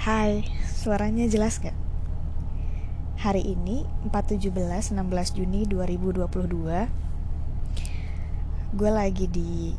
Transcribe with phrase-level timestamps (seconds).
[0.00, 1.76] Hai, suaranya jelas gak?
[3.20, 6.24] Hari ini 417 16 Juni 2022
[8.80, 9.76] Gue lagi di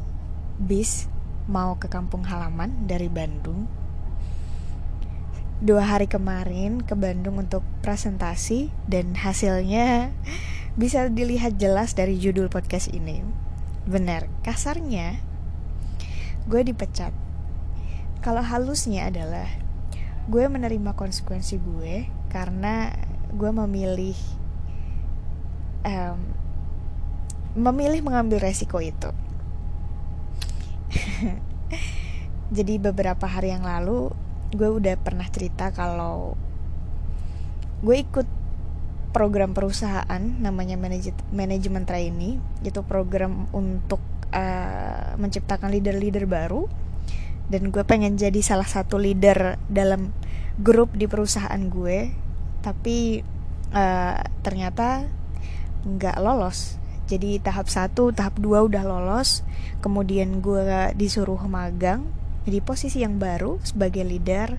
[0.61, 1.09] bis
[1.49, 3.65] mau ke kampung halaman dari Bandung.
[5.57, 10.13] Dua hari kemarin ke Bandung untuk presentasi Dan hasilnya
[10.77, 13.25] bisa dilihat jelas dari judul podcast ini.
[13.89, 15.17] Benar, kasarnya
[16.45, 17.09] gue dipecat.
[18.21, 19.60] Kalau halusnya adalah
[20.29, 22.93] gue menerima konsekuensi gue karena
[23.31, 24.17] gue memilih
[25.85, 26.19] um,
[27.57, 29.09] memilih mengambil resiko itu.
[32.55, 34.11] Jadi beberapa hari yang lalu
[34.51, 36.35] gue udah pernah cerita kalau
[37.81, 38.27] gue ikut
[39.11, 40.79] program perusahaan namanya
[41.31, 43.99] manajemen trainee itu program untuk
[44.31, 46.67] uh, menciptakan leader-leader baru
[47.51, 50.15] dan gue pengen jadi salah satu leader dalam
[50.55, 52.15] grup di perusahaan gue.
[52.63, 53.19] Tapi
[53.75, 55.03] uh, ternyata
[55.83, 56.79] nggak lolos.
[57.11, 59.43] Jadi tahap satu tahap dua udah lolos.
[59.83, 62.07] Kemudian gue disuruh magang
[62.47, 64.55] di posisi yang baru sebagai leader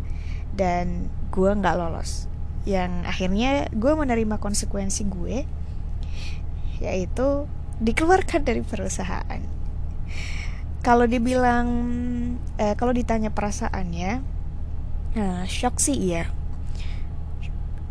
[0.53, 2.29] dan gue nggak lolos.
[2.69, 5.49] Yang akhirnya gue menerima konsekuensi gue
[6.83, 7.47] yaitu
[7.79, 9.62] dikeluarkan dari perusahaan
[10.83, 11.67] kalau dibilang
[12.59, 14.21] eh, kalau ditanya perasaannya
[15.15, 16.29] nah, shock sih iya.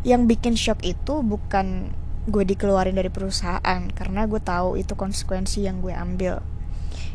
[0.04, 1.96] Yang bikin shock itu bukan
[2.30, 6.44] gue dikeluarin dari perusahaan karena gue tahu itu konsekuensi yang gue ambil.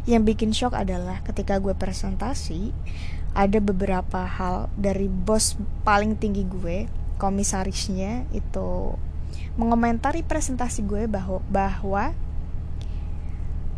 [0.09, 2.73] Yang bikin shock adalah ketika gue presentasi
[3.37, 6.89] ada beberapa hal dari bos paling tinggi gue
[7.21, 8.97] komisarisnya itu
[9.61, 12.17] mengomentari presentasi gue bahwa bahwa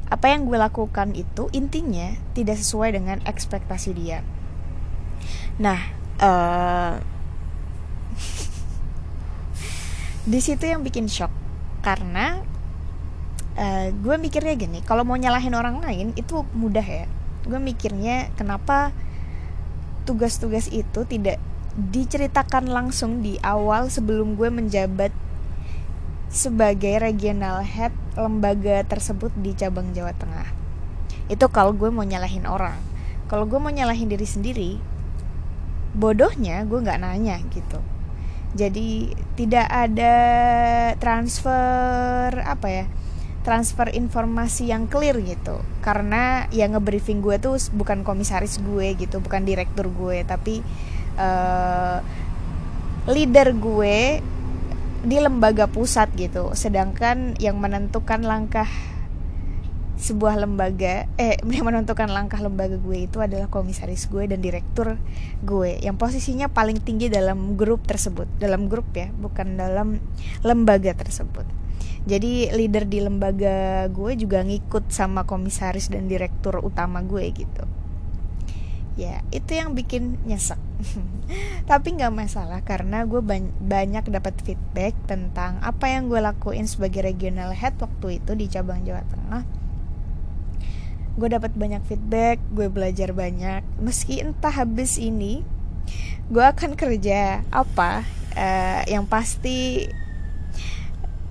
[0.08, 4.24] apa yang gue lakukan itu intinya tidak sesuai dengan ekspektasi dia.
[5.60, 5.80] Nah,
[6.20, 6.96] uh,
[10.32, 11.32] di situ yang bikin shock
[11.84, 12.40] karena
[13.60, 17.04] uh, gue mikirnya gini, kalau mau nyalahin orang lain itu mudah ya.
[17.44, 18.96] Gue mikirnya kenapa
[20.08, 21.36] tugas-tugas itu tidak
[21.78, 25.12] diceritakan langsung di awal sebelum gue menjabat
[26.28, 30.48] sebagai regional head lembaga tersebut di cabang Jawa Tengah.
[31.28, 32.76] Itu kalau gue mau nyalahin orang.
[33.28, 34.70] Kalau gue mau nyalahin diri sendiri,
[35.92, 37.80] bodohnya gue nggak nanya gitu.
[38.56, 40.16] Jadi tidak ada
[40.96, 42.86] transfer apa ya?
[43.48, 49.40] transfer informasi yang clear gitu karena yang ngebriefing gue tuh bukan komisaris gue gitu bukan
[49.48, 50.60] direktur gue tapi
[51.16, 52.04] uh,
[53.08, 54.20] leader gue
[55.08, 56.52] di lembaga pusat gitu.
[56.52, 58.68] Sedangkan yang menentukan langkah
[59.98, 64.94] sebuah lembaga eh yang menentukan langkah lembaga gue itu adalah komisaris gue dan direktur
[65.42, 69.98] gue yang posisinya paling tinggi dalam grup tersebut dalam grup ya bukan dalam
[70.46, 71.44] lembaga tersebut.
[72.08, 77.66] Jadi leader di lembaga gue juga ngikut sama komisaris dan direktur utama gue gitu.
[78.94, 80.67] Ya itu yang bikin nyesek
[81.70, 83.18] tapi nggak masalah karena gue
[83.58, 88.86] banyak dapat feedback tentang apa yang gue lakuin sebagai regional head waktu itu di cabang
[88.86, 89.42] Jawa Tengah.
[91.18, 93.66] Gue dapat banyak feedback gue belajar banyak.
[93.82, 95.42] Meski entah habis ini
[96.30, 98.06] gue akan kerja apa
[98.38, 99.88] uh, yang pasti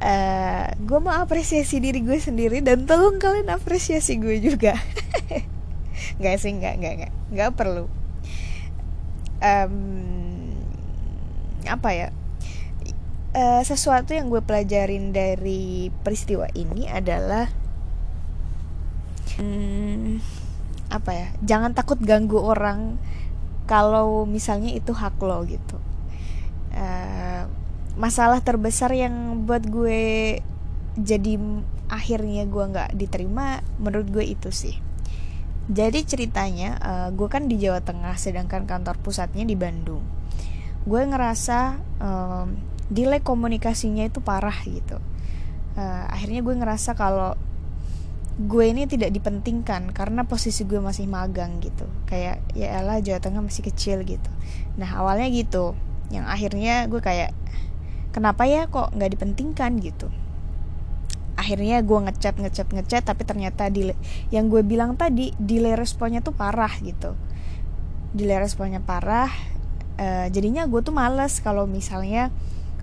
[0.03, 4.75] uh, gue mau apresiasi diri gue sendiri dan tolong kalian apresiasi gue juga.
[6.19, 7.96] Nggak sih nggak nggak nggak nggak perlu
[9.41, 9.75] um,
[11.67, 12.07] apa ya
[13.35, 17.51] uh, sesuatu yang gue pelajarin dari peristiwa ini adalah
[19.41, 20.21] um,
[20.87, 22.95] apa ya jangan takut ganggu orang
[23.67, 25.75] kalau misalnya itu hak lo gitu.
[26.71, 27.43] Uh,
[27.97, 30.39] masalah terbesar yang buat gue
[30.95, 31.33] jadi
[31.89, 34.77] akhirnya gue nggak diterima menurut gue itu sih
[35.67, 40.03] jadi ceritanya uh, eh, gue kan di Jawa Tengah sedangkan kantor pusatnya di Bandung.
[40.87, 42.55] Gue ngerasa um,
[42.87, 44.95] delay komunikasinya itu parah gitu.
[45.75, 47.35] Uh, akhirnya gue ngerasa kalau
[48.37, 51.83] gue ini tidak dipentingkan karena posisi gue masih magang gitu.
[52.07, 54.31] Kayak ya elah Jawa Tengah masih kecil gitu.
[54.79, 55.75] Nah awalnya gitu.
[56.07, 57.35] Yang akhirnya gue kayak
[58.15, 60.07] kenapa ya kok nggak dipentingkan gitu
[61.47, 63.95] akhirnya gue ngechat ngechat ngechat tapi ternyata delay
[64.35, 67.15] yang gue bilang tadi delay responnya tuh parah gitu.
[68.11, 69.31] Delay responnya parah
[69.95, 72.35] uh, jadinya gue tuh males kalau misalnya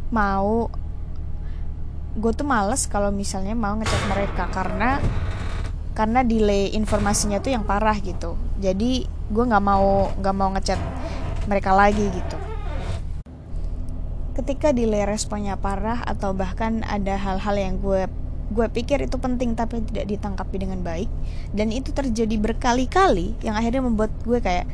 [0.09, 0.73] mau
[2.17, 4.97] gue tuh males kalau misalnya mau ngechat mereka karena
[5.93, 8.41] karena delay informasinya tuh yang parah gitu.
[8.65, 10.81] Jadi gue nggak mau nggak mau ngechat
[11.53, 12.41] mereka lagi gitu.
[14.41, 19.81] Ketika delay responnya parah atau bahkan ada hal-hal yang gue gue pikir itu penting tapi
[19.89, 21.09] tidak ditangkapi dengan baik.
[21.55, 24.69] Dan itu terjadi berkali-kali yang akhirnya membuat gue kayak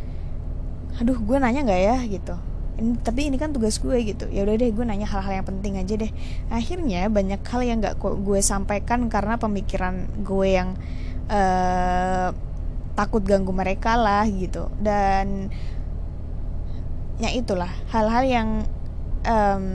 [0.99, 1.97] aduh gue nanya nggak ya?
[2.11, 2.35] gitu.
[2.81, 4.27] Ini, tapi ini kan tugas gue gitu.
[4.33, 6.11] Ya udah deh gue nanya hal-hal yang penting aja deh.
[6.51, 10.75] Akhirnya banyak hal yang nggak gue sampaikan karena pemikiran gue yang
[11.31, 12.35] uh,
[12.99, 14.67] takut ganggu mereka lah gitu.
[14.81, 15.53] Dan
[17.21, 18.49] ya itulah hal-hal yang
[19.29, 19.67] um,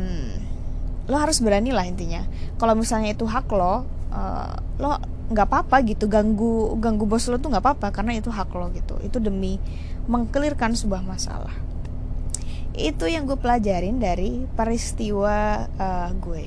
[1.05, 2.25] lo harus berani lah intinya.
[2.57, 7.49] Kalau misalnya itu hak lo uh, lo nggak apa-apa gitu ganggu ganggu bos lo tuh
[7.49, 8.97] nggak apa-apa karena itu hak lo gitu.
[9.01, 9.61] Itu demi
[10.09, 11.53] mengkelirkan sebuah masalah.
[12.75, 16.45] Itu yang gue pelajarin dari peristiwa uh, gue.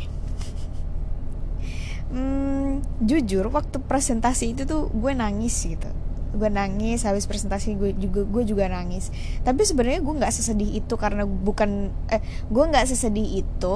[2.08, 5.88] Hmm, jujur waktu presentasi itu tuh gue nangis gitu.
[6.36, 9.08] Gue nangis habis presentasi gue juga gue juga nangis.
[9.40, 13.74] Tapi sebenarnya gue nggak sesedih itu karena bukan eh gue nggak sesedih itu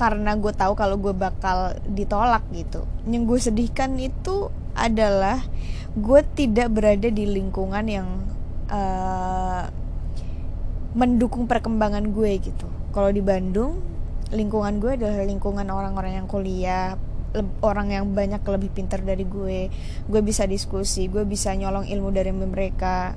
[0.00, 2.84] karena gue tahu kalau gue bakal ditolak gitu.
[3.06, 5.38] Yang gue sedihkan itu adalah
[5.92, 8.08] gue tidak berada di lingkungan yang
[8.72, 9.68] uh,
[10.96, 12.68] mendukung perkembangan gue gitu.
[12.92, 13.80] Kalau di Bandung
[14.32, 16.96] lingkungan gue adalah lingkungan orang-orang yang kuliah
[17.64, 19.72] orang yang banyak lebih pintar dari gue.
[20.04, 23.16] Gue bisa diskusi gue bisa nyolong ilmu dari mereka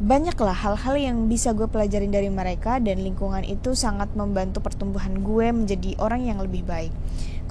[0.00, 5.52] banyaklah hal-hal yang bisa gue pelajarin dari mereka dan lingkungan itu sangat membantu pertumbuhan gue
[5.52, 6.88] menjadi orang yang lebih baik.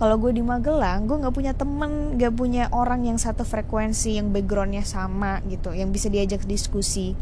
[0.01, 4.33] Kalau gue di Magelang gue nggak punya temen nggak punya orang yang satu frekuensi yang
[4.33, 7.13] backgroundnya sama gitu yang bisa diajak diskusi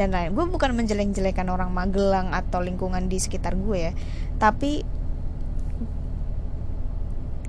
[0.00, 0.32] dan lain.
[0.32, 3.92] Gue bukan menjelek-jelekan orang Magelang atau lingkungan di sekitar gue ya
[4.40, 4.82] tapi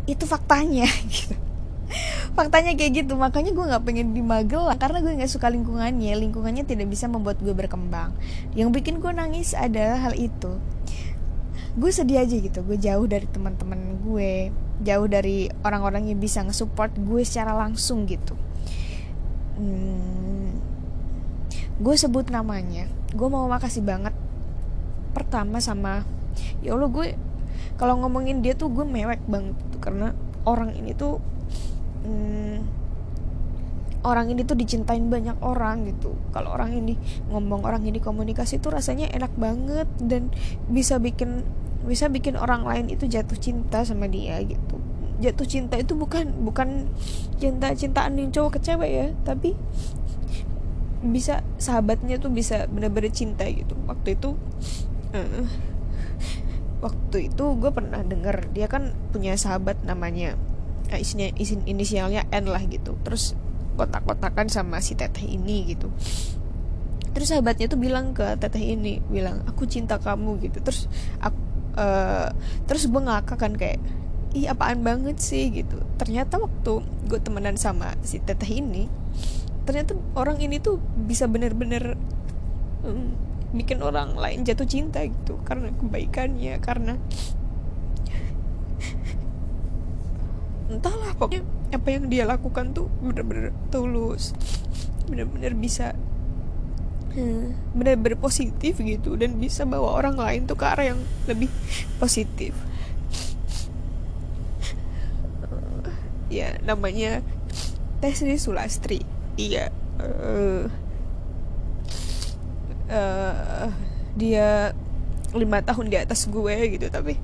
[0.05, 1.33] itu faktanya gitu
[2.35, 3.15] faktanya kayak gitu.
[3.15, 6.13] Makanya gue nggak pengen di Magelang karena gue nggak suka lingkungannya.
[6.19, 8.13] Lingkungannya tidak bisa membuat gue berkembang.
[8.53, 10.59] Yang bikin gue nangis adalah hal itu.
[11.79, 12.59] Gue sedih aja gitu.
[12.61, 14.51] Gue jauh dari teman-teman gue
[14.83, 18.35] jauh dari orang-orang yang bisa nge-support gue secara langsung gitu.
[19.55, 20.59] Hmm,
[21.79, 22.91] gue sebut namanya.
[23.15, 24.11] Gue mau makasih banget
[25.15, 26.03] pertama sama
[26.59, 27.15] ya Allah gue
[27.79, 30.11] kalau ngomongin dia tuh gue mewek banget tuh karena
[30.43, 31.23] orang ini tuh
[32.05, 32.57] hmm,
[34.05, 36.13] orang ini tuh dicintain banyak orang gitu.
[36.29, 36.93] Kalau orang ini
[37.33, 40.29] ngomong orang ini komunikasi tuh rasanya enak banget dan
[40.69, 41.41] bisa bikin
[41.85, 44.77] bisa bikin orang lain itu jatuh cinta sama dia gitu.
[45.19, 46.93] Jatuh cinta itu bukan bukan
[47.41, 49.57] cinta cintaan yang cowok ke cewek ya tapi
[51.05, 53.73] bisa sahabatnya tuh bisa bener-bener cinta gitu.
[53.89, 54.37] Waktu itu
[55.17, 55.45] uh,
[56.85, 60.37] waktu itu gue pernah denger dia kan punya sahabat namanya
[60.91, 62.97] uh, isinya isin inisialnya N lah gitu.
[63.01, 63.33] Terus
[63.75, 65.91] kotak-kotakan sama si teteh ini gitu.
[67.15, 70.59] Terus sahabatnya tuh bilang ke teteh ini bilang aku cinta kamu gitu.
[70.63, 70.91] Terus
[71.23, 71.39] aku
[71.79, 72.29] uh,
[72.67, 73.79] terus gue ngakak kan kayak
[74.35, 75.79] ih apaan banget sih gitu.
[75.95, 78.87] Ternyata waktu gue temenan sama si teteh ini
[79.65, 81.97] ternyata orang ini tuh bisa bener-bener
[82.85, 83.17] um,
[83.49, 85.39] bikin orang lain jatuh cinta gitu.
[85.47, 86.99] Karena kebaikannya karena
[90.65, 94.33] entahlah pokoknya apa yang dia lakukan tuh bener-bener tulus.
[95.05, 95.93] Bener-bener bisa
[97.13, 100.99] hmm, bener-bener positif gitu dan bisa bawa orang lain tuh ke arah yang
[101.29, 101.49] lebih
[102.01, 102.53] positif.
[106.29, 107.21] Ya namanya
[108.01, 109.05] Tesri Sulastri.
[109.35, 110.63] Iya uh,
[112.89, 113.69] uh,
[114.15, 114.71] dia
[115.35, 117.19] lima tahun di atas gue gitu tapi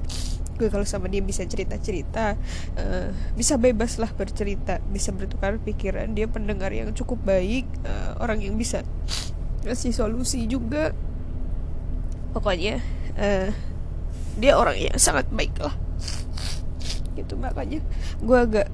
[0.57, 2.37] gue kalau sama dia bisa cerita cerita
[2.77, 6.13] uh, bisa bebas lah bercerita bisa bertukar pikiran.
[6.13, 8.85] Dia pendengar yang cukup baik uh, orang yang bisa
[9.65, 10.93] ngasih solusi juga.
[12.31, 12.79] Pokoknya
[13.19, 13.49] uh,
[14.37, 15.75] dia orang yang sangat baik lah.
[17.17, 17.83] Gitu makanya
[18.23, 18.67] gue agak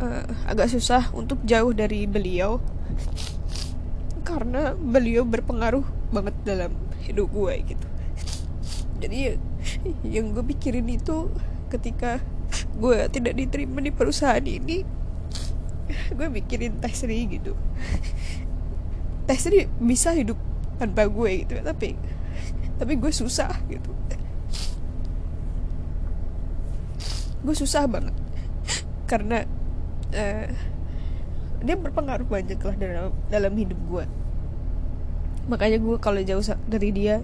[0.00, 2.60] uh, agak susah untuk jauh dari beliau.
[4.26, 6.74] Karena beliau berpengaruh banget dalam
[7.06, 7.86] hidup gue gitu.
[8.96, 9.38] Jadi
[10.06, 11.30] yang gue pikirin itu
[11.72, 12.22] ketika
[12.78, 14.86] gue tidak diterima di perusahaan ini
[15.86, 17.54] gue mikirin Teh Sri gitu.
[19.26, 20.38] Teh Sri bisa hidup
[20.76, 21.94] tanpa gue gitu tapi
[22.76, 23.90] tapi gue susah gitu.
[27.46, 28.14] Gue susah banget.
[29.06, 29.46] Karena
[30.12, 30.46] uh,
[31.62, 34.04] dia berpengaruh banyak lah dalam dalam hidup gue.
[35.46, 37.22] Makanya gue kalau jauh dari dia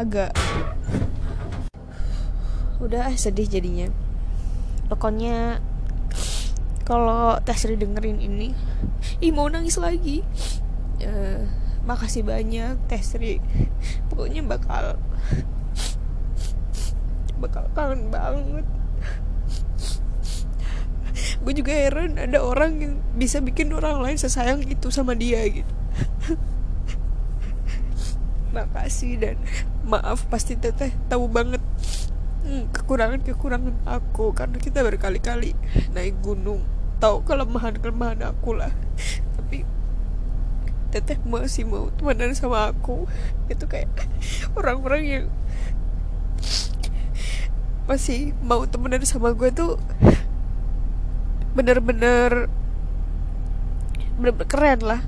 [0.00, 0.34] agak.
[2.82, 3.88] Udah ah, sedih jadinya.
[4.90, 5.62] Pokoknya
[6.84, 8.52] kalau Tasri dengerin ini
[9.24, 10.20] ih mau nangis lagi.
[11.02, 11.42] Uh,
[11.84, 13.42] makasih banyak Tasri
[14.08, 14.96] pokoknya bakal
[17.42, 18.66] bakal kangen banget.
[21.44, 25.74] Gue juga heran ada orang yang bisa bikin orang lain sesayang itu sama dia gitu.
[28.56, 29.36] Makasih dan
[29.84, 31.60] maaf pasti teteh tahu banget.
[32.44, 35.56] Hmm, kekurangan kekurangan aku karena kita berkali-kali
[35.96, 36.64] naik gunung.
[37.00, 38.72] Tahu kelemahan kelemahan aku lah.
[39.36, 39.64] Tapi
[40.92, 43.08] teteh masih mau temenan sama aku.
[43.48, 43.88] Itu kayak
[44.58, 45.24] orang-orang yang
[47.84, 49.76] masih mau temenan sama gue tuh
[51.52, 52.48] bener-bener
[54.16, 55.00] bener-bener keren lah